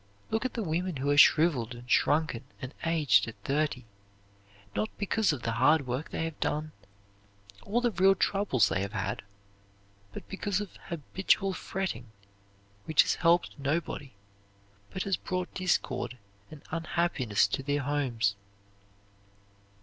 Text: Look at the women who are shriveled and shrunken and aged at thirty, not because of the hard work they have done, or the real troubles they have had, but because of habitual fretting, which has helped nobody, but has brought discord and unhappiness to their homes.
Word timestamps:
Look 0.31 0.45
at 0.45 0.55
the 0.55 0.63
women 0.63 0.95
who 0.95 1.11
are 1.11 1.15
shriveled 1.19 1.75
and 1.75 1.87
shrunken 1.87 2.43
and 2.59 2.73
aged 2.85 3.27
at 3.27 3.35
thirty, 3.43 3.85
not 4.75 4.89
because 4.97 5.31
of 5.31 5.43
the 5.43 5.51
hard 5.51 5.85
work 5.85 6.09
they 6.09 6.25
have 6.25 6.39
done, 6.39 6.71
or 7.61 7.81
the 7.81 7.91
real 7.91 8.15
troubles 8.15 8.67
they 8.67 8.81
have 8.81 8.93
had, 8.93 9.21
but 10.11 10.27
because 10.27 10.59
of 10.59 10.75
habitual 10.87 11.53
fretting, 11.53 12.07
which 12.85 13.03
has 13.03 13.13
helped 13.13 13.59
nobody, 13.59 14.15
but 14.89 15.03
has 15.03 15.17
brought 15.17 15.53
discord 15.53 16.17
and 16.49 16.63
unhappiness 16.71 17.45
to 17.49 17.61
their 17.61 17.81
homes. 17.81 18.35